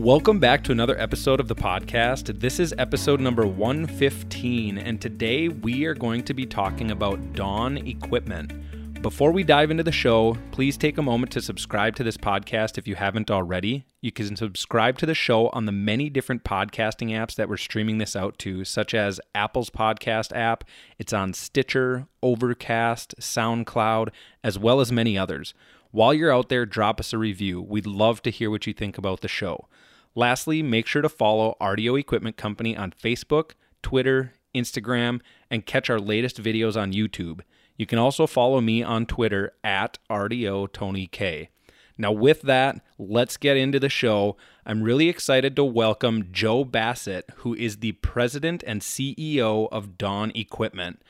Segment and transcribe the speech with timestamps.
[0.00, 2.40] Welcome back to another episode of the podcast.
[2.40, 7.76] This is episode number 115, and today we are going to be talking about Dawn
[7.76, 9.02] Equipment.
[9.02, 12.78] Before we dive into the show, please take a moment to subscribe to this podcast
[12.78, 13.84] if you haven't already.
[14.00, 17.98] You can subscribe to the show on the many different podcasting apps that we're streaming
[17.98, 20.64] this out to, such as Apple's podcast app.
[20.98, 24.08] It's on Stitcher, Overcast, SoundCloud,
[24.42, 25.52] as well as many others.
[25.90, 27.60] While you're out there, drop us a review.
[27.60, 29.66] We'd love to hear what you think about the show.
[30.14, 36.00] Lastly, make sure to follow RDO Equipment Company on Facebook, Twitter, Instagram, and catch our
[36.00, 37.40] latest videos on YouTube.
[37.76, 41.50] You can also follow me on Twitter at RDO Tony K.
[41.96, 44.36] Now, with that, let's get into the show.
[44.66, 50.32] I'm really excited to welcome Joe Bassett, who is the president and CEO of Dawn
[50.34, 51.02] Equipment.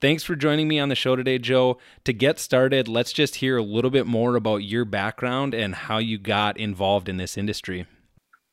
[0.00, 1.78] Thanks for joining me on the show today, Joe.
[2.04, 5.98] To get started, let's just hear a little bit more about your background and how
[5.98, 7.86] you got involved in this industry.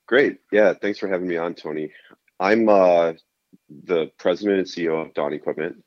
[0.08, 0.40] Great.
[0.52, 0.74] Yeah.
[0.74, 1.92] Thanks for having me on, Tony.
[2.40, 3.14] I'm uh,
[3.70, 5.84] the president and CEO of Dawn Equipment.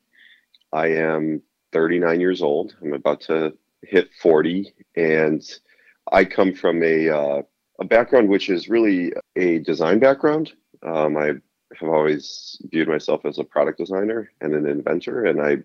[0.73, 2.75] I am 39 years old.
[2.81, 5.41] I'm about to hit 40, and
[6.11, 7.41] I come from a uh,
[7.79, 10.51] a background which is really a design background.
[10.83, 11.33] Um, I
[11.79, 15.57] have always viewed myself as a product designer and an inventor, and I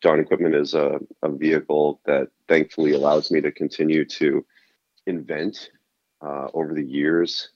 [0.00, 4.44] Dawn Equipment is a, a vehicle that thankfully allows me to continue to
[5.06, 5.70] invent
[6.22, 7.50] uh, over the years.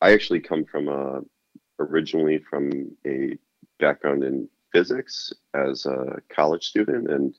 [0.00, 1.20] I actually come from a
[1.78, 3.36] originally from a
[3.78, 7.34] background in physics as a college student and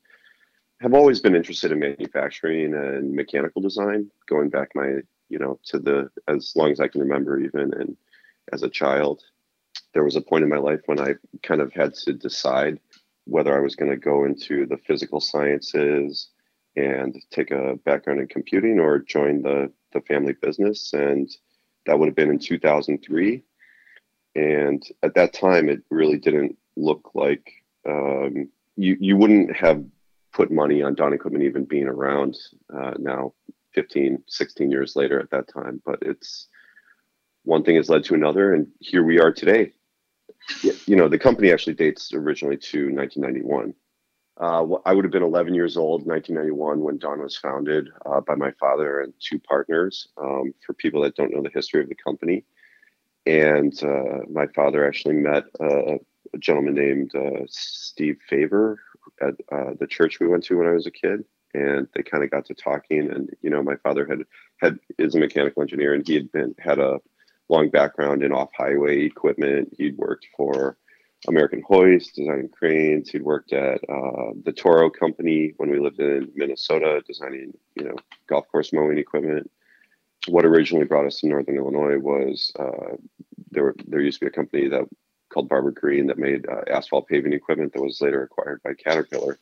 [0.79, 4.95] have always been interested in manufacturing and mechanical design going back my
[5.29, 7.95] you know to the as long as i can remember even and
[8.51, 9.21] as a child
[9.93, 12.79] there was a point in my life when I kind of had to decide
[13.25, 16.29] whether I was going to go into the physical sciences
[16.75, 20.93] and take a background in computing or join the, the family business.
[20.93, 21.29] And
[21.85, 23.43] that would have been in 2003.
[24.35, 27.51] And at that time, it really didn't look like
[27.87, 29.83] um, you, you wouldn't have
[30.33, 32.37] put money on Dawn Equipment even being around
[32.73, 33.33] uh, now,
[33.73, 35.81] 15, 16 years later at that time.
[35.85, 36.47] But it's
[37.43, 38.53] one thing has led to another.
[38.53, 39.73] And here we are today
[40.85, 43.73] you know, the company actually dates originally to 1991.
[44.39, 48.35] Uh, I would have been 11 years old, 1991, when Dawn was founded uh, by
[48.35, 50.07] my father and two partners.
[50.17, 52.43] Um, for people that don't know the history of the company,
[53.25, 55.99] and uh, my father actually met a
[56.39, 58.79] gentleman named uh, Steve Favor
[59.21, 62.23] at uh, the church we went to when I was a kid, and they kind
[62.23, 63.11] of got to talking.
[63.11, 64.19] And you know, my father had
[64.61, 66.99] had is a mechanical engineer, and he had been had a
[67.49, 69.73] long background in off-highway equipment.
[69.77, 70.77] He'd worked for
[71.27, 73.09] American Hoist, designing cranes.
[73.09, 77.95] He'd worked at uh, the Toro Company when we lived in Minnesota, designing you know
[78.27, 79.49] golf course mowing equipment.
[80.27, 82.95] What originally brought us to Northern Illinois was uh,
[83.51, 83.63] there.
[83.63, 84.85] Were, there used to be a company that
[85.29, 89.39] called Barber-Greene that made uh, asphalt paving equipment that was later acquired by Caterpillar,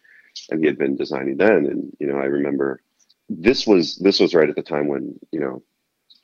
[0.52, 1.66] and he had been designing then.
[1.66, 2.82] And you know, I remember
[3.30, 5.64] this was this was right at the time when you know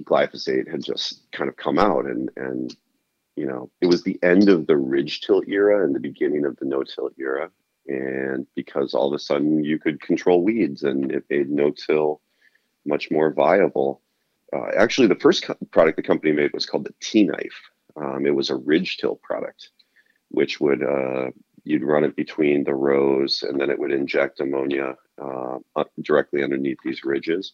[0.04, 2.76] glyphosate had just kind of come out and and
[3.36, 6.56] you know it was the end of the ridge till era and the beginning of
[6.58, 7.50] the no till era.
[7.88, 12.22] And because all of a sudden you could control weeds and it made no till
[12.86, 14.02] much more viable.
[14.52, 17.62] Uh, actually the first co- product the company made was called the t-knife.
[17.96, 19.70] Um, it was a ridge till product
[20.30, 21.30] which would uh,
[21.64, 25.58] you'd run it between the rows and then it would inject ammonia uh,
[26.02, 27.54] directly underneath these ridges.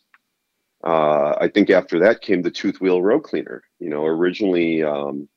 [0.84, 3.64] Uh, I think after that came the tooth wheel row cleaner.
[3.80, 5.30] You know, originally um,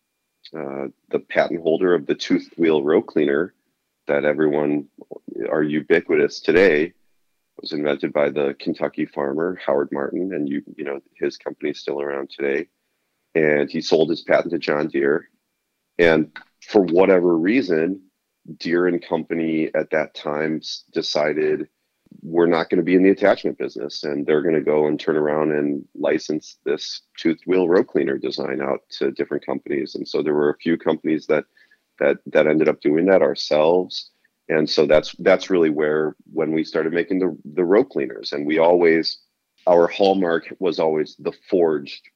[0.56, 3.54] uh, the patent holder of the tooth wheel row cleaner
[4.06, 4.86] that everyone
[5.50, 6.92] are ubiquitous today
[7.60, 11.80] was invented by the Kentucky farmer Howard Martin, and you you know his company is
[11.80, 12.68] still around today.
[13.34, 15.28] And he sold his patent to John Deere,
[15.98, 16.30] and
[16.60, 18.02] for whatever reason,
[18.58, 20.60] Deere and Company at that time
[20.92, 21.68] decided
[22.24, 24.98] we're not going to be in the attachment business and they're going to go and
[24.98, 29.94] turn around and license this toothed wheel row cleaner design out to different companies.
[29.94, 31.44] And so there were a few companies that
[32.00, 34.10] that that ended up doing that ourselves.
[34.48, 38.32] And so that's that's really where when we started making the the row cleaners.
[38.32, 39.18] And we always
[39.66, 42.08] our hallmark was always the forged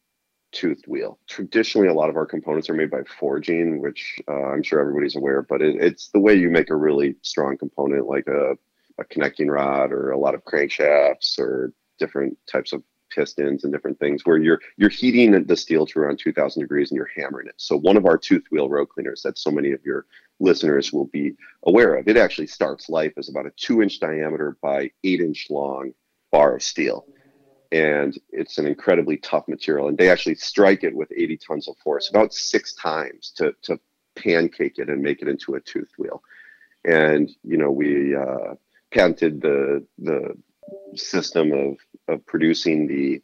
[0.52, 1.18] toothed wheel.
[1.28, 5.16] Traditionally, a lot of our components are made by forging, which uh, I'm sure everybody's
[5.16, 8.56] aware, but it, it's the way you make a really strong component like a,
[8.98, 13.98] a connecting rod or a lot of crankshafts or different types of pistons and different
[13.98, 17.54] things where you're you're heating the steel to around 2000 degrees and you're hammering it.
[17.56, 20.06] So one of our tooth wheel row cleaners that so many of your
[20.40, 21.34] listeners will be
[21.64, 25.46] aware of, it actually starts life as about a two inch diameter by eight inch
[25.50, 25.92] long
[26.30, 27.06] bar of steel.
[27.70, 29.88] And it's an incredibly tough material.
[29.88, 33.78] And they actually strike it with 80 tons of force, about six times to, to
[34.16, 36.22] pancake it and make it into a tooth wheel.
[36.84, 38.54] And, you know, we uh,
[38.92, 40.34] patented the, the
[40.94, 41.76] system of,
[42.08, 43.22] of producing the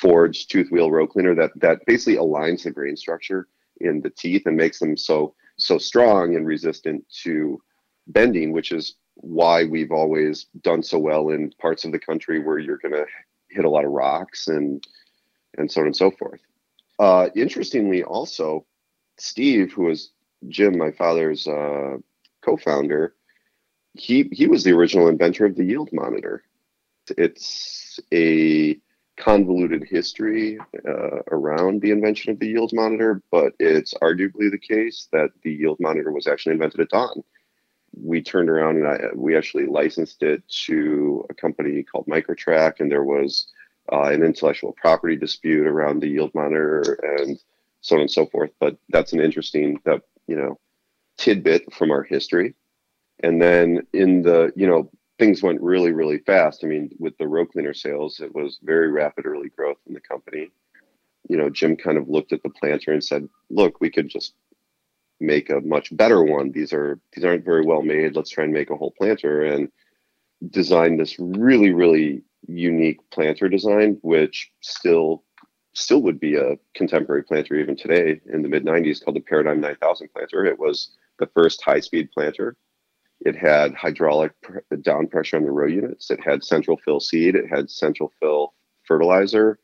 [0.00, 3.48] forged tooth wheel row cleaner that, that basically aligns the grain structure
[3.80, 7.60] in the teeth and makes them so so strong and resistant to
[8.08, 12.58] bending, which is why we've always done so well in parts of the country where
[12.58, 13.06] you're going to
[13.48, 14.86] hit a lot of rocks and
[15.56, 16.40] and so on and so forth.
[16.98, 18.66] Uh, interestingly, also,
[19.18, 20.10] Steve, who was
[20.48, 21.96] Jim, my father's uh,
[22.44, 23.14] co-founder,
[23.98, 26.42] he he was the original inventor of the yield monitor.
[27.16, 28.78] It's a
[29.16, 35.08] convoluted history uh, around the invention of the yield monitor, but it's arguably the case
[35.12, 37.22] that the yield monitor was actually invented at Dawn.
[37.98, 42.90] We turned around and I, we actually licensed it to a company called Micro-Trak, and
[42.90, 43.46] there was
[43.90, 47.38] uh, an intellectual property dispute around the yield monitor and
[47.80, 48.50] so on and so forth.
[48.60, 49.80] But that's an interesting
[50.26, 50.58] you know
[51.16, 52.54] tidbit from our history.
[53.20, 56.62] And then in the you know things went really, really fast.
[56.62, 60.00] I mean, with the row cleaner sales, it was very rapid early growth in the
[60.00, 60.50] company.
[61.28, 64.34] You know, Jim kind of looked at the planter and said, "Look, we could just
[65.18, 66.52] make a much better one.
[66.52, 68.14] These are these aren't very well made.
[68.14, 69.70] Let's try and make a whole planter." And
[70.50, 75.24] design this really, really unique planter design, which still
[75.72, 79.60] still would be a contemporary planter even today in the mid 90s called the Paradigm
[79.60, 80.44] 9000 planter.
[80.44, 82.56] It was the first high speed planter
[83.20, 84.32] it had hydraulic
[84.82, 86.10] down pressure on the row units.
[86.10, 87.34] It had central fill seed.
[87.34, 88.54] It had central fill
[88.84, 89.58] fertilizer.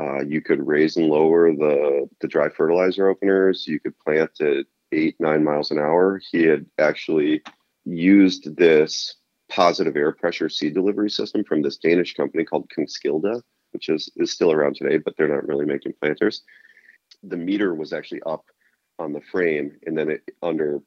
[0.00, 3.66] Uh, you could raise and lower the, the dry fertilizer openers.
[3.66, 6.20] You could plant at eight, nine miles an hour.
[6.30, 7.42] He had actually
[7.84, 9.16] used this
[9.48, 13.40] positive air pressure seed delivery system from this Danish company called Kongskilde,
[13.72, 16.42] which is, is still around today, but they're not really making planters.
[17.22, 18.44] The meter was actually up
[18.98, 20.80] on the frame and then it under,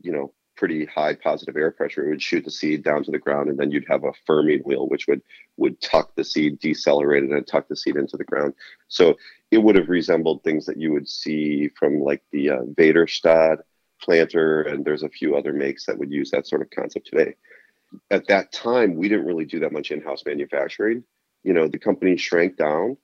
[0.00, 3.18] you know, pretty high positive air pressure, it would shoot the seed down to the
[3.18, 5.22] ground, and then you'd have a firming wheel, which would
[5.56, 8.54] would tuck the seed, decelerate it, and tuck the seed into the ground.
[8.88, 9.16] So
[9.50, 13.58] it would have resembled things that you would see from like the uh, Väderstad
[14.02, 17.34] planter, and there's a few other makes that would use that sort of concept today.
[18.10, 21.04] At that time, we didn't really do that much in-house manufacturing.
[21.44, 22.96] You know, the company shrank down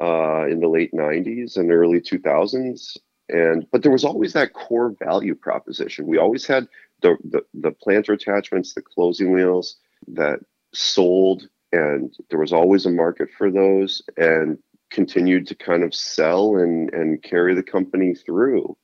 [0.00, 2.96] uh, in the late 90s and early 2000s
[3.28, 6.68] and but there was always that core value proposition we always had
[7.02, 9.76] the, the, the planter attachments, the closing wheels
[10.08, 10.40] that
[10.72, 14.58] sold, and there was always a market for those, and
[14.90, 18.76] continued to kind of sell and and carry the company through.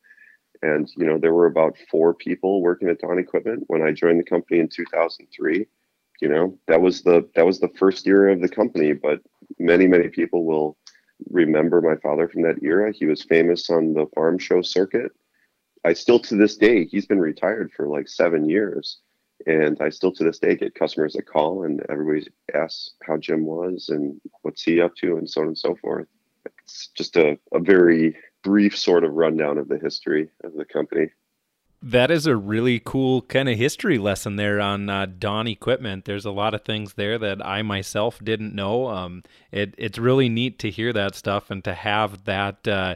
[0.63, 4.21] And you know, there were about four people working at Dawn Equipment when I joined
[4.21, 5.67] the company in 2003.
[6.21, 9.21] You know, that was the that was the first year of the company, but
[9.59, 10.77] many many people will
[11.31, 12.93] remember my father from that era.
[12.93, 15.13] He was famous on the farm show circuit
[15.85, 18.99] I still to this day, he's been retired for like seven years.
[19.47, 23.45] And I still to this day get customers that call and everybody asks how Jim
[23.45, 26.07] was and what's he up to and so on and so forth.
[26.63, 31.11] It's just a, a very brief sort of rundown of the history of the company.
[31.85, 36.05] That is a really cool kind of history lesson there on uh, Dawn Equipment.
[36.05, 38.87] There's a lot of things there that I myself didn't know.
[38.87, 42.69] Um, it, it's really neat to hear that stuff and to have that.
[42.69, 42.95] Uh,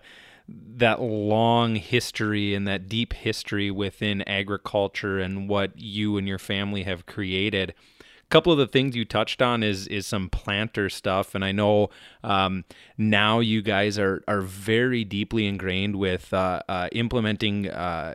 [0.49, 6.85] that long history and that deep history within agriculture and what you and your family
[6.85, 7.75] have created.
[8.00, 11.53] A couple of the things you touched on is is some planter stuff, and I
[11.53, 11.91] know
[12.25, 12.65] um,
[12.99, 18.15] now you guys are are very deeply ingrained with uh, uh, implementing uh,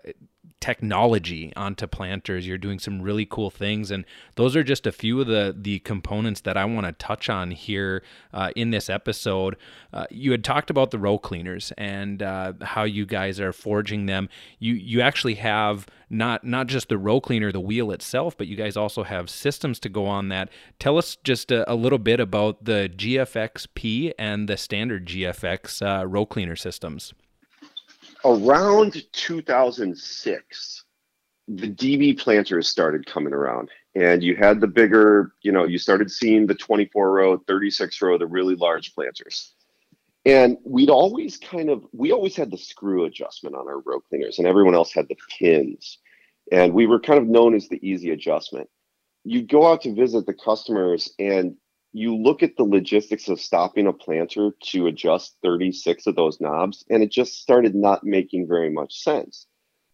[0.61, 2.47] technology onto planters.
[2.47, 5.79] You're doing some really cool things, and those are just a few of the the
[5.79, 8.03] components that I want to touch on here
[8.33, 9.57] uh, in this episode.
[9.91, 14.05] Uh, you had talked about the row cleaners and uh, how you guys are forging
[14.05, 14.29] them.
[14.59, 18.55] You you actually have not not just the row cleaner, the wheel itself, but you
[18.55, 20.49] guys also have systems to go on that.
[20.79, 26.05] Tell us just a, a little bit about the GFX-P and the standard GFX uh,
[26.05, 27.13] row cleaner systems
[28.25, 30.83] around 2006,
[31.47, 33.69] the DB planters started coming around.
[33.95, 38.17] And you had the bigger, you know, you started seeing the 24 row, 36 row,
[38.17, 39.53] the really large planters.
[40.25, 44.37] And we'd always kind of, we always had the screw adjustment on our row cleaners,
[44.37, 45.97] and everyone else had the pins.
[46.51, 48.69] And we were kind of known as the easy adjustment.
[49.23, 51.55] You'd go out to visit the customers, and
[51.93, 56.85] you look at the logistics of stopping a planter to adjust 36 of those knobs,
[56.89, 59.47] and it just started not making very much sense.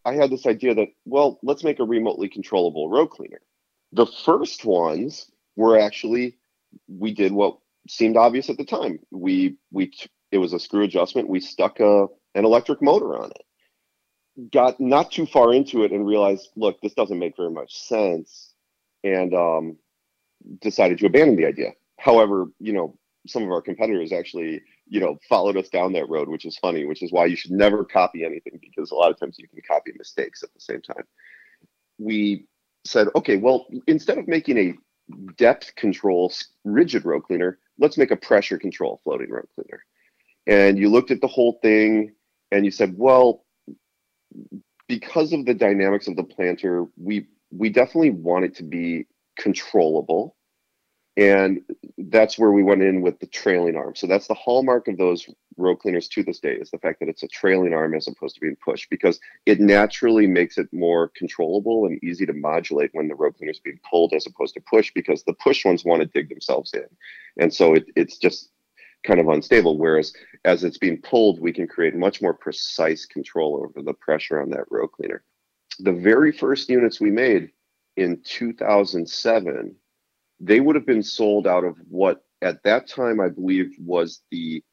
[0.06, 3.42] I had this idea that, well, let's make a remotely controllable row cleaner.
[3.94, 6.38] The first ones were actually,
[6.88, 7.58] we did what
[7.90, 9.00] seemed obvious at the time.
[9.12, 9.92] We, we,
[10.32, 11.30] it was a screw adjustment.
[11.30, 14.52] We stuck a, an electric motor on it.
[14.52, 18.54] Got not too far into it and realized, look, this doesn't make very much sense.
[19.04, 19.78] And um,
[20.62, 25.18] decided to abandon the idea However, you know, some of our competitors actually, you know,
[25.28, 28.24] followed us down that road, which is funny, which is why you should never copy
[28.24, 31.04] anything because a lot of times you can copy mistakes at the same time.
[31.98, 32.46] We
[32.86, 34.74] said, okay, well, instead of making a
[35.38, 36.32] depth control
[36.64, 39.84] rigid row cleaner, let's make a pressure control floating row cleaner.
[40.46, 42.14] And you looked at the whole thing
[42.52, 43.44] and you said, well,
[44.88, 49.06] because of the dynamics of the planter, we we definitely want it to be
[49.38, 50.37] controllable
[51.18, 51.62] and
[51.98, 53.96] that's where we went in with the trailing arm.
[53.96, 57.10] So that's the hallmark of those row cleaners to this day is the fact that
[57.10, 61.12] it's a trailing arm as opposed to being pushed because it naturally makes it more
[61.16, 64.62] controllable and easy to modulate when the row cleaner is being pulled as opposed to
[64.70, 66.86] push because the push ones want to dig themselves in.
[67.40, 68.52] And so it, it's just
[69.04, 69.80] kind of unstable.
[69.80, 70.14] Whereas
[70.46, 74.52] as it's being pulled, we can create much more precise control over the pressure on
[74.52, 75.24] that row cleaner.
[75.80, 77.50] The very first units we made
[77.96, 79.76] in 2007
[80.40, 84.64] they would have been sold out of what at that time I believe was the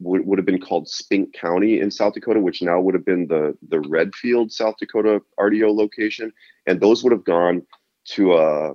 [0.00, 3.26] would, would have been called Spink County in South Dakota, which now would have been
[3.26, 6.32] the the Redfield, South Dakota RDO location,
[6.66, 7.62] and those would have gone
[8.10, 8.72] to a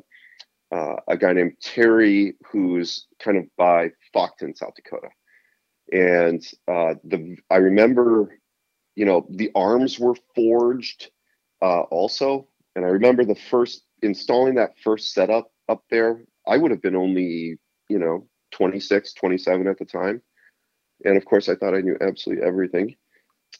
[0.71, 5.09] uh, a guy named Terry, who's kind of by Faulkton, South Dakota,
[5.91, 8.39] and uh, the I remember,
[8.95, 11.11] you know, the arms were forged
[11.61, 16.71] uh, also, and I remember the first installing that first setup up there, I would
[16.71, 17.57] have been only,
[17.89, 20.21] you know, 26, 27 at the time.
[21.05, 22.95] And of course, I thought I knew absolutely everything.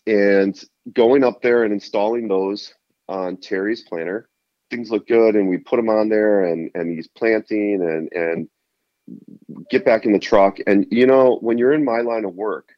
[0.07, 0.59] And
[0.93, 2.73] going up there and installing those
[3.07, 4.29] on Terry's planter,
[4.69, 5.35] things look good.
[5.35, 8.49] And we put them on there and, and he's planting and, and
[9.69, 10.57] get back in the truck.
[10.67, 12.69] And, you know, when you're in my line of work,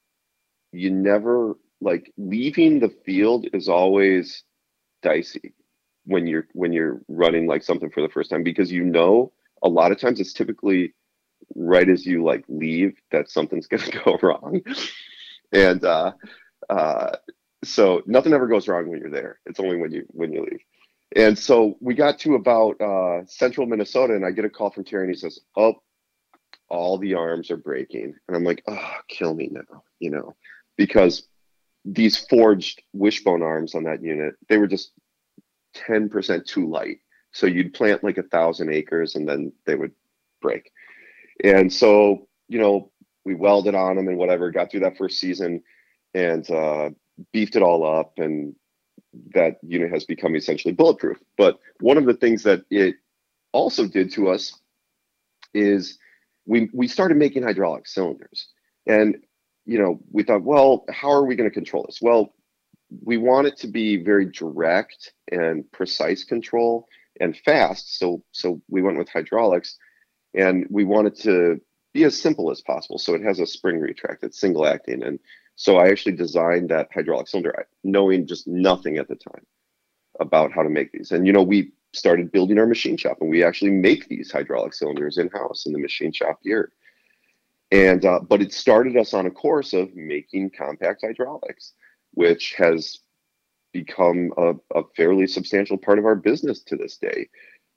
[0.72, 4.44] you never like leaving the field is always
[5.04, 5.54] dicey
[6.06, 9.32] when you're when you're running like something for the first time because you know
[9.64, 10.94] a lot of times it's typically
[11.56, 14.62] right as you like leave that something's to go wrong.
[15.52, 16.14] And uh
[16.70, 17.12] uh
[17.64, 19.40] so nothing ever goes wrong when you're there.
[19.46, 20.62] It's only when you when you leave.
[21.16, 24.84] And so we got to about uh central minnesota and i get a call from
[24.84, 25.76] terry and he says oh
[26.68, 28.16] all the arms are breaking.
[28.28, 30.36] And i'm like oh kill me now you know
[30.78, 31.28] because
[31.86, 34.92] these forged wishbone arms on that unit they were just
[35.76, 37.00] 10% too light.
[37.32, 39.92] So you'd plant like a thousand acres and then they would
[40.42, 40.72] break.
[41.44, 42.92] And so, you know,
[43.26, 45.62] we welded on them and whatever, got through that first season
[46.14, 46.92] and uh,
[47.34, 48.14] beefed it all up.
[48.18, 48.56] And
[49.34, 51.18] that unit has become essentially bulletproof.
[51.38, 52.96] But one of the things that it
[53.52, 54.58] also did to us
[55.54, 55.98] is
[56.46, 58.48] we, we started making hydraulic cylinders.
[58.86, 59.18] And,
[59.66, 62.00] you know, we thought, well, how are we going to control this?
[62.02, 62.34] Well,
[63.04, 66.88] we want it to be very direct and precise control
[67.20, 67.98] and fast.
[67.98, 69.78] So so we went with hydraulics,
[70.34, 71.60] and we wanted to
[71.94, 72.98] be as simple as possible.
[73.00, 74.24] So it has a spring retract.
[74.24, 75.20] It's single acting, and
[75.56, 79.46] so I actually designed that hydraulic cylinder knowing just nothing at the time
[80.20, 81.12] about how to make these.
[81.12, 84.74] And you know we started building our machine shop, and we actually make these hydraulic
[84.74, 86.72] cylinders in house in the machine shop here.
[87.72, 91.74] And uh, but it started us on a course of making compact hydraulics
[92.16, 93.00] which has
[93.74, 97.28] become a, a fairly substantial part of our business to this day.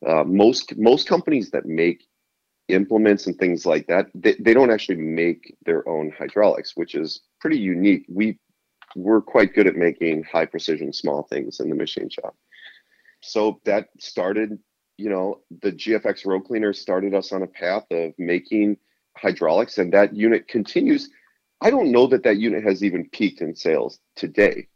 [0.07, 2.05] Uh, most most companies that make
[2.69, 7.23] implements and things like that, they, they don't actually make their own hydraulics, which is
[7.41, 8.05] pretty unique.
[8.09, 8.39] We
[8.97, 12.35] we're quite good at making high precision small things in the machine shop.
[13.21, 14.59] So that started,
[14.97, 18.77] you know, the GFX row cleaner started us on a path of making
[19.17, 21.11] hydraulics, and that unit continues
[21.61, 24.69] I don't know that that unit has even peaked in sales today.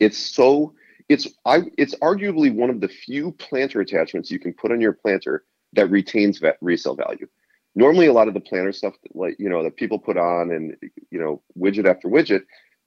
[0.00, 0.74] It's so
[1.08, 4.92] it's I it's arguably one of the few planter attachments you can put on your
[4.92, 7.26] planter that retains resale value.
[7.74, 10.50] Normally, a lot of the planter stuff that like you know that people put on
[10.52, 10.76] and
[11.10, 12.42] you know widget after widget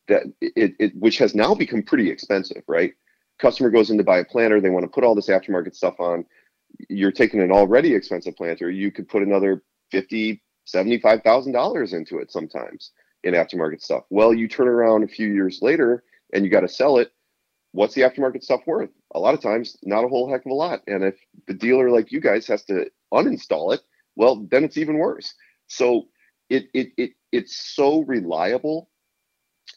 [0.07, 2.93] that it, it which has now become pretty expensive, right?
[3.39, 5.99] Customer goes in to buy a planter, they want to put all this aftermarket stuff
[5.99, 6.25] on.
[6.89, 12.19] You're taking an already expensive planter, you could put another fifty, seventy-five thousand dollars into
[12.19, 12.91] it sometimes
[13.23, 14.03] in aftermarket stuff.
[14.09, 17.11] Well, you turn around a few years later and you got to sell it.
[17.71, 18.89] What's the aftermarket stuff worth?
[19.13, 20.81] A lot of times, not a whole heck of a lot.
[20.87, 21.15] And if
[21.47, 23.81] the dealer like you guys has to uninstall it,
[24.15, 25.33] well, then it's even worse.
[25.67, 26.07] So
[26.49, 28.89] it it it it's so reliable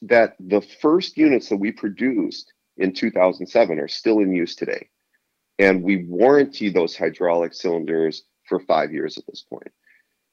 [0.03, 4.89] that the first units that we produced in 2007 are still in use today.
[5.59, 9.71] And we warranty those hydraulic cylinders for five years at this point.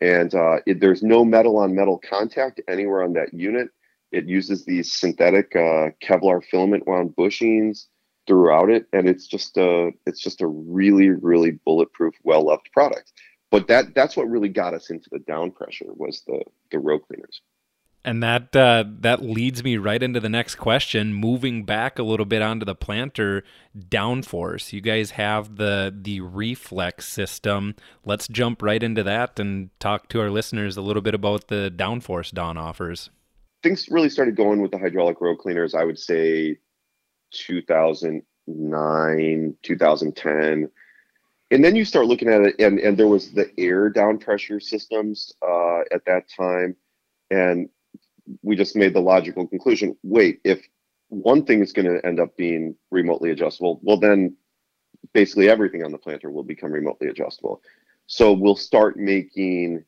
[0.01, 3.69] And uh, it, there's no metal on metal contact anywhere on that unit.
[4.11, 7.85] It uses these synthetic uh, Kevlar filament wound bushings
[8.27, 13.11] throughout it, and it's just a it's just a really really bulletproof, well loved product.
[13.51, 16.99] But that that's what really got us into the down pressure was the the row
[16.99, 17.41] cleaners.
[18.07, 21.13] And that uh, that leads me right into the next question.
[21.13, 23.43] Moving back a little bit onto the planter
[23.77, 27.75] downforce, you guys have the the reflex system.
[28.05, 31.69] Let's jump right into that and talk to our listeners a little bit about the
[31.75, 33.09] downforce Dawn offers.
[33.61, 35.75] Things really started going with the hydraulic row cleaners.
[35.75, 36.55] I would say
[37.33, 40.71] 2009, 2010
[41.49, 44.61] and then you start looking at it and, and there was the air down pressure
[44.61, 46.77] systems uh, at that time
[47.29, 47.67] and
[48.41, 50.67] we just made the logical conclusion wait if
[51.09, 54.35] one thing is going to end up being remotely adjustable well then
[55.13, 57.61] basically everything on the planter will become remotely adjustable.
[58.07, 59.83] So we'll start making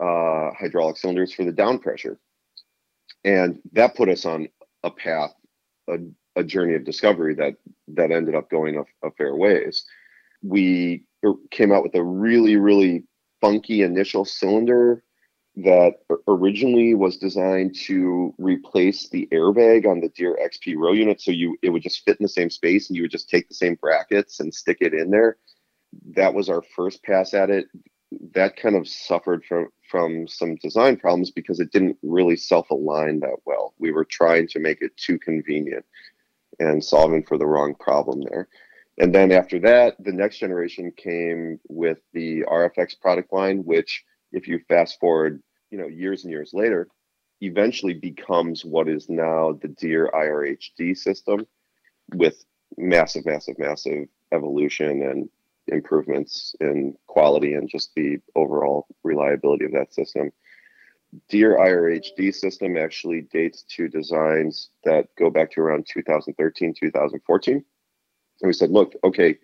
[0.00, 2.18] uh, hydraulic cylinders for the down pressure.
[3.24, 4.48] And that put us on
[4.82, 5.32] a path
[5.88, 5.98] a,
[6.36, 7.54] a journey of discovery that
[7.88, 9.84] that ended up going a, a fair ways.
[10.42, 11.04] We
[11.50, 13.04] came out with a really really
[13.40, 15.04] funky initial cylinder
[15.56, 15.96] that
[16.28, 21.20] originally was designed to replace the airbag on the Deere XP row unit.
[21.20, 23.48] So you it would just fit in the same space and you would just take
[23.48, 25.36] the same brackets and stick it in there.
[26.16, 27.66] That was our first pass at it.
[28.34, 33.36] That kind of suffered from from some design problems because it didn't really self-align that
[33.44, 33.74] well.
[33.78, 35.84] We were trying to make it too convenient
[36.60, 38.48] and solving for the wrong problem there.
[38.98, 44.48] And then after that, the next generation came with the RFX product line, which if
[44.48, 46.88] you fast forward, you know, years and years later,
[47.40, 51.46] eventually becomes what is now the Deere IRHD system
[52.14, 52.44] with
[52.76, 55.28] massive, massive, massive evolution and
[55.68, 60.30] improvements in quality and just the overall reliability of that system.
[61.28, 67.54] Deere IRHD system actually dates to designs that go back to around 2013, 2014.
[67.54, 67.64] And
[68.42, 69.38] we said, look, okay,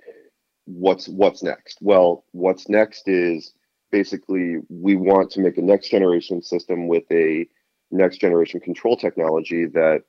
[0.64, 1.78] what's what's next?
[1.80, 3.52] Well, what's next is
[3.90, 7.46] basically we want to make a next generation system with a
[7.90, 10.02] next generation control technology that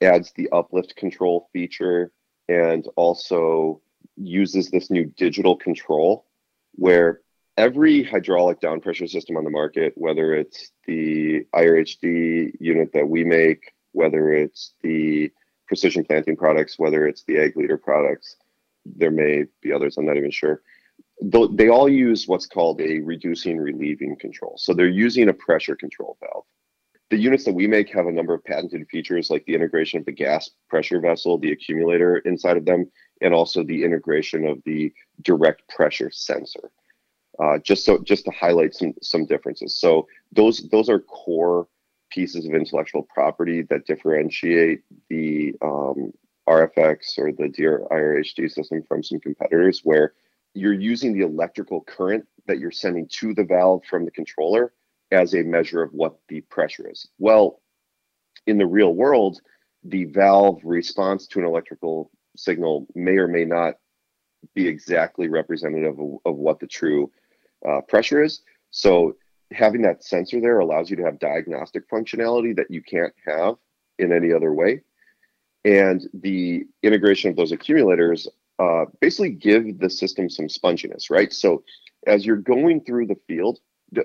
[0.00, 2.12] adds the uplift control feature
[2.48, 3.80] and also
[4.16, 6.24] uses this new digital control
[6.74, 7.20] where
[7.56, 13.24] every hydraulic down pressure system on the market, whether it's the IRHD unit that we
[13.24, 15.30] make, whether it's the
[15.66, 18.36] precision planting products, whether it's the ag leader products,
[18.86, 20.62] there may be others, I'm not even sure
[21.20, 24.54] they all use what's called a reducing relieving control.
[24.58, 26.44] So they're using a pressure control valve.
[27.10, 30.04] The units that we make have a number of patented features like the integration of
[30.04, 32.90] the gas pressure vessel, the accumulator inside of them,
[33.22, 36.70] and also the integration of the direct pressure sensor.
[37.42, 39.78] Uh, just so just to highlight some some differences.
[39.78, 41.68] So those those are core
[42.10, 46.12] pieces of intellectual property that differentiate the um,
[46.48, 50.14] RFX or the Deere IRHD system from some competitors where
[50.58, 54.72] you're using the electrical current that you're sending to the valve from the controller
[55.10, 57.08] as a measure of what the pressure is.
[57.18, 57.60] Well,
[58.46, 59.40] in the real world,
[59.84, 63.74] the valve response to an electrical signal may or may not
[64.54, 67.10] be exactly representative of, of what the true
[67.68, 68.42] uh, pressure is.
[68.70, 69.16] So
[69.52, 73.56] having that sensor there allows you to have diagnostic functionality that you can't have
[73.98, 74.82] in any other way.
[75.64, 81.32] And the integration of those accumulators uh, basically give the system some sponginess, right?
[81.32, 81.62] So
[82.06, 83.60] as you're going through the field,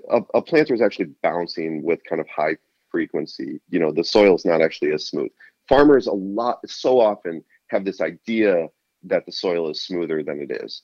[0.10, 2.58] a, a planter is actually bouncing with kind of high
[2.90, 3.60] frequency.
[3.70, 5.32] You know, the soil is not actually as smooth.
[5.68, 8.68] Farmers a lot so often have this idea
[9.04, 10.84] that the soil is smoother than it is.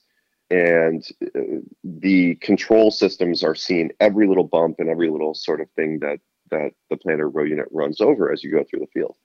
[0.50, 5.70] And uh, the control systems are seeing every little bump and every little sort of
[5.72, 9.16] thing that that the planter row unit runs over as you go through the field.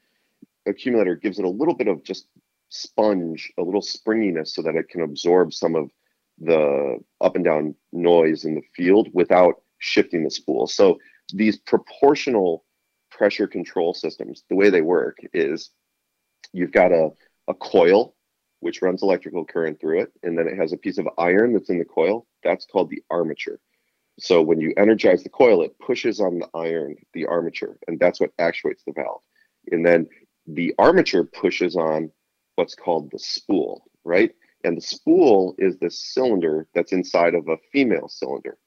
[0.66, 2.26] Accumulator gives it a little bit of just
[2.74, 5.90] sponge, a little springiness so that it can absorb some of
[6.38, 10.66] the up and down noise in the field without shifting the spool.
[10.66, 10.98] So
[11.32, 12.64] these proportional
[13.10, 15.70] pressure control systems, the way they work is
[16.52, 17.10] you've got a,
[17.48, 18.16] a coil
[18.58, 21.68] which runs electrical current through it, and then it has a piece of iron that's
[21.68, 22.26] in the coil.
[22.42, 23.60] That's called the armature.
[24.18, 28.20] So when you energize the coil, it pushes on the iron, the armature, and that's
[28.20, 29.20] what actuates the valve.
[29.70, 30.08] And then
[30.46, 32.10] the armature pushes on
[32.56, 34.32] what's called the spool, right?
[34.64, 38.58] And the spool is the cylinder that's inside of a female cylinder.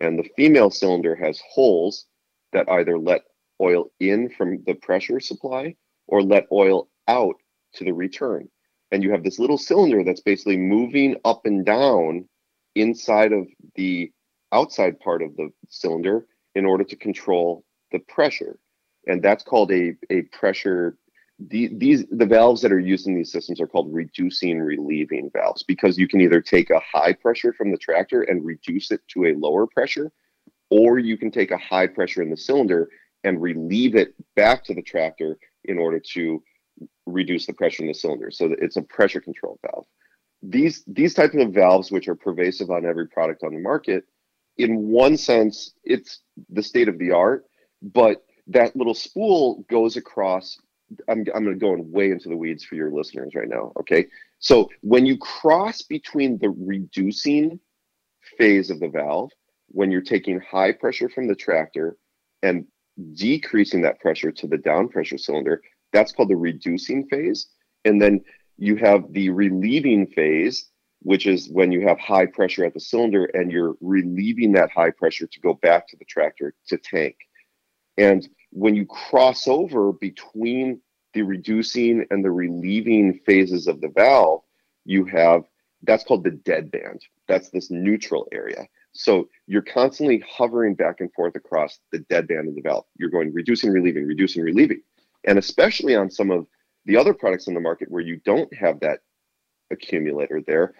[0.00, 2.06] And the female cylinder has holes
[2.52, 3.22] that either let
[3.60, 5.76] oil in from the pressure supply
[6.08, 7.36] or let oil out
[7.74, 8.48] to the return.
[8.90, 12.28] And you have this little cylinder that's basically moving up and down
[12.74, 14.12] inside of the
[14.52, 18.58] outside part of the cylinder in order to control the pressure.
[19.06, 20.96] And that's called a, a pressure
[21.38, 25.64] the, these the valves that are used in these systems are called reducing relieving valves
[25.64, 29.26] because you can either take a high pressure from the tractor and reduce it to
[29.26, 30.12] a lower pressure
[30.70, 32.88] or you can take a high pressure in the cylinder
[33.24, 36.42] and relieve it back to the tractor in order to
[37.06, 38.30] reduce the pressure in the cylinder.
[38.30, 39.86] So it's a pressure control valve.
[40.42, 44.04] These these types of valves which are pervasive on every product on the market
[44.58, 46.20] in one sense it's
[46.50, 47.44] the state of the art
[47.82, 50.58] but that little spool goes across
[51.08, 53.72] I'm, I'm going to go way into the weeds for your listeners right now.
[53.80, 54.06] Okay.
[54.38, 57.58] So when you cross between the reducing
[58.38, 59.30] phase of the valve,
[59.68, 61.96] when you're taking high pressure from the tractor
[62.42, 62.66] and
[63.14, 67.48] decreasing that pressure to the down pressure cylinder, that's called the reducing phase.
[67.84, 68.20] And then
[68.56, 70.70] you have the relieving phase,
[71.00, 74.90] which is when you have high pressure at the cylinder and you're relieving that high
[74.90, 77.16] pressure to go back to the tractor to tank.
[77.96, 80.80] And when you cross over between
[81.12, 84.42] the reducing and the relieving phases of the valve,
[84.84, 85.42] you have
[85.82, 87.02] that's called the dead band.
[87.28, 88.66] That's this neutral area.
[88.92, 92.84] So you're constantly hovering back and forth across the dead band of the valve.
[92.96, 94.80] You're going reducing, relieving, reducing, relieving.
[95.24, 96.46] And especially on some of
[96.86, 99.00] the other products in the market where you don't have that
[99.70, 100.74] accumulator there,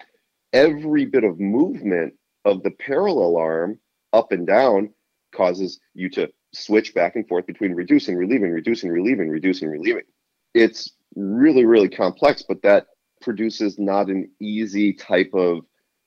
[0.52, 3.78] every bit of movement of the parallel arm
[4.12, 4.94] up and down
[5.34, 10.04] causes you to switch back and forth between reducing, relieving, reducing, relieving, reducing, relieving.
[10.54, 12.86] It's really, really complex, but that
[13.20, 15.64] produces not an easy type of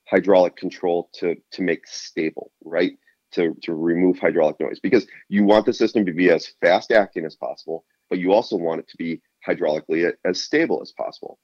[0.10, 2.94] hydraulic control to to make stable, right?
[3.34, 7.26] To to remove hydraulic noise because you want the system to be as fast acting
[7.26, 11.40] as possible, but you also want it to be hydraulically as stable as possible.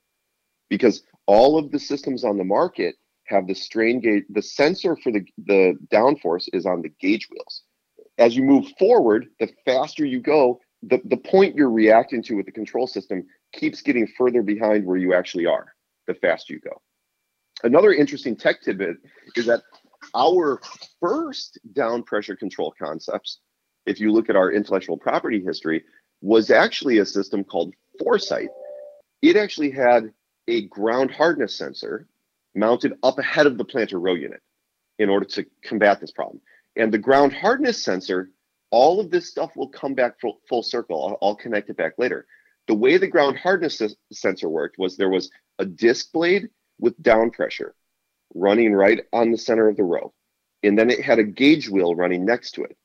[0.69, 2.95] Because all of the systems on the market
[3.27, 7.63] have the strain gauge, the sensor for the, the downforce is on the gauge wheels
[8.17, 12.45] as you move forward, the faster you go, the, the point you're reacting to with
[12.45, 15.73] the control system keeps getting further behind where you actually are,
[16.07, 16.81] the faster you go.
[17.63, 18.97] Another interesting tech tidbit
[19.35, 19.61] is that
[20.15, 20.59] our
[20.99, 23.39] first down pressure control concepts,
[23.85, 25.83] if you look at our intellectual property history,
[26.21, 28.49] was actually a system called Foresight.
[29.21, 30.11] It actually had
[30.47, 32.07] a ground hardness sensor
[32.55, 34.41] mounted up ahead of the planter row unit
[34.99, 36.41] in order to combat this problem.
[36.75, 38.29] And the ground hardness sensor,
[38.71, 41.17] all of this stuff will come back full, full circle.
[41.21, 42.25] I'll, I'll, connect it back later.
[42.67, 43.81] The way the ground hardness
[44.11, 47.75] sensor worked was there was a disc blade with down pressure
[48.33, 50.13] running right on the center of the row.
[50.63, 52.75] And then it had a gauge wheel running next to it.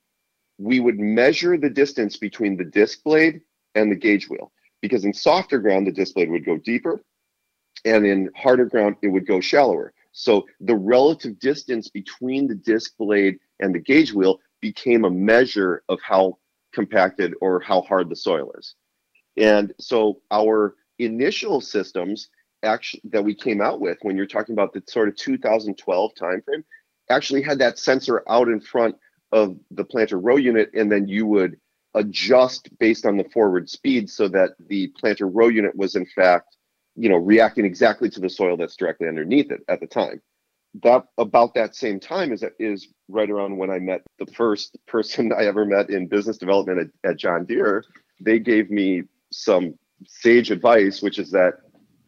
[0.57, 3.41] We would measure the distance between the disc blade
[3.73, 7.01] and the gauge wheel because in softer ground, the disc blade would go deeper
[7.85, 9.93] and in harder ground, it would go shallower.
[10.11, 15.83] So the relative distance between the disc blade and the gauge wheel became a measure
[15.89, 16.37] of how
[16.73, 18.75] compacted or how hard the soil is.
[19.37, 22.29] And so our initial systems
[22.63, 26.63] actually that we came out with when you're talking about the sort of 2012 timeframe
[27.09, 28.95] actually had that sensor out in front
[29.31, 31.57] of the planter row unit and then you would
[31.95, 36.57] adjust based on the forward speed so that the planter row unit was in fact
[36.95, 40.21] you know reacting exactly to the soil that's directly underneath it at the time
[40.83, 45.31] that about that same time is is right around when I met the first person
[45.37, 47.83] I ever met in business development at, at John Deere.
[48.21, 49.75] They gave me some
[50.07, 51.55] sage advice, which is that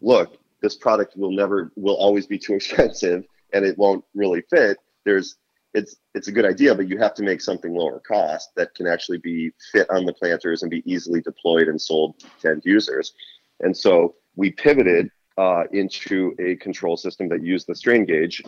[0.02, 4.78] look, this product will never will always be too expensive and it won't really fit.
[5.06, 5.38] There's
[5.74, 8.88] it's it's a good idea, but you have to make something lower cost that can
[8.88, 13.14] actually be fit on the planters and be easily deployed and sold to end users.
[13.62, 18.44] And so we pivoted uh, into a control system that used the strain gauge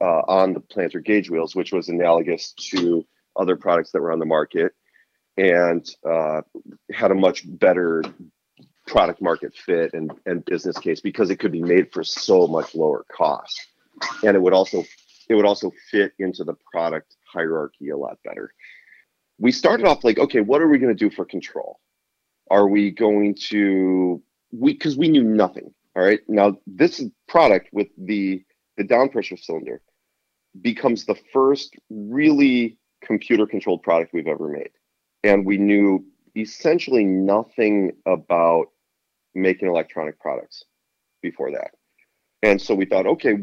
[0.00, 3.04] uh, on the planter gauge wheels, which was analogous to
[3.36, 4.72] other products that were on the market
[5.36, 6.42] and uh,
[6.92, 8.02] had a much better
[8.86, 12.74] product market fit and, and business case because it could be made for so much
[12.74, 13.58] lower cost.
[14.24, 14.84] And it would also
[15.28, 18.52] it would also fit into the product hierarchy a lot better.
[19.38, 21.78] We started off like okay what are we going to do for control?
[22.50, 26.20] Are we going to we because we knew nothing all right.
[26.28, 28.44] Now this product with the
[28.76, 29.82] the down pressure cylinder,
[30.62, 34.70] becomes the first really computer controlled product we've ever made.
[35.24, 36.04] And we knew
[36.36, 38.66] essentially nothing about
[39.34, 40.64] making electronic products
[41.20, 41.72] before that.
[42.42, 43.38] And so we thought, okay,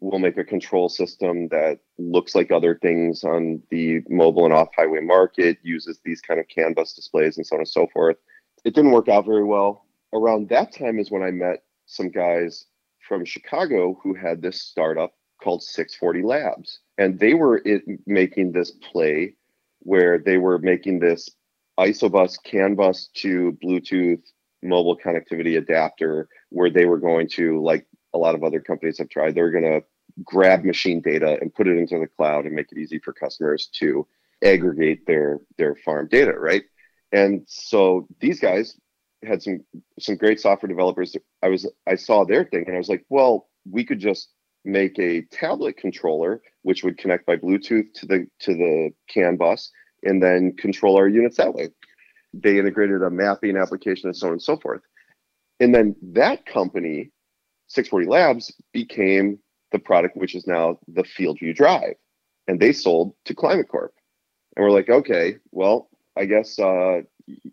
[0.00, 4.68] we'll make a control system that looks like other things on the mobile and off
[4.76, 8.16] highway market, uses these kind of CAN bus displays and so on and so forth.
[8.64, 9.86] It didn't work out very well.
[10.12, 12.66] Around that time is when I met some guys
[13.06, 16.80] from Chicago who had this startup called 640 Labs.
[16.98, 19.34] And they were it, making this play
[19.80, 21.28] where they were making this
[21.78, 24.22] isobus CAN bus to Bluetooth
[24.62, 29.08] mobile connectivity adapter where they were going to like a lot of other companies have
[29.08, 29.34] tried.
[29.34, 29.82] They're going to
[30.24, 33.68] grab machine data and put it into the cloud and make it easy for customers
[33.78, 34.06] to
[34.44, 36.62] aggregate their their farm data, right?
[37.12, 38.78] And so these guys
[39.24, 39.60] had some
[39.98, 41.16] some great software developers.
[41.42, 44.30] I was I saw their thing and I was like, well, we could just
[44.64, 49.70] make a tablet controller which would connect by Bluetooth to the to the CAN bus
[50.02, 51.68] and then control our units that way.
[52.32, 54.82] They integrated a mapping application and so on and so forth.
[55.58, 57.10] And then that company
[57.68, 59.38] 640 Labs became
[59.72, 61.94] the product which is now the FieldView Drive,
[62.48, 63.92] and they sold to Climate Corp.
[64.56, 67.02] And we're like, okay, well, I guess uh,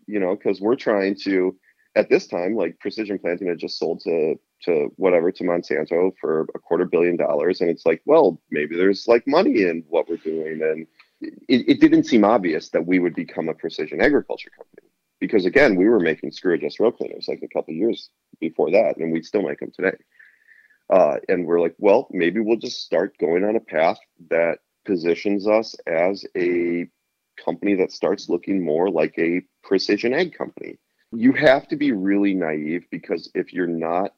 [0.06, 1.56] you know, because we're trying to
[1.96, 6.42] at this time, like Precision Planting had just sold to to whatever to Monsanto for
[6.54, 10.16] a quarter billion dollars, and it's like, well, maybe there's like money in what we're
[10.16, 10.86] doing, and
[11.20, 14.88] it, it didn't seem obvious that we would become a precision agriculture company
[15.20, 18.10] because again, we were making screw adjust row cleaners like a couple years
[18.40, 19.96] before that, and we still make them today.
[20.90, 23.98] Uh, and we're like, well, maybe we'll just start going on a path
[24.30, 26.88] that positions us as a
[27.44, 30.78] company that starts looking more like a precision ag company.
[31.12, 34.14] You have to be really naive because if you're not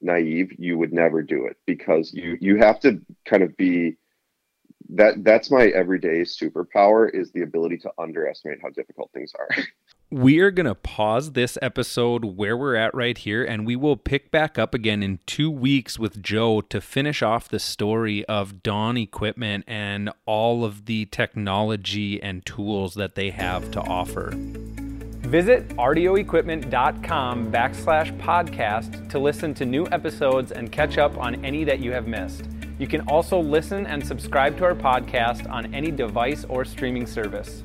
[0.00, 3.96] naive, you would never do it because you you have to kind of be
[4.90, 9.48] that that's my everyday superpower is the ability to underestimate how difficult things are.
[10.10, 13.96] We are going to pause this episode where we're at right here, and we will
[13.96, 18.62] pick back up again in two weeks with Joe to finish off the story of
[18.62, 24.30] Dawn Equipment and all of the technology and tools that they have to offer.
[24.36, 31.80] Visit rdoequipment.com backslash podcast to listen to new episodes and catch up on any that
[31.80, 32.44] you have missed.
[32.78, 37.64] You can also listen and subscribe to our podcast on any device or streaming service.